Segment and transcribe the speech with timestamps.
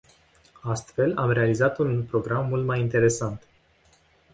[0.61, 3.45] Astfel, am realizat un program mult mai interesant.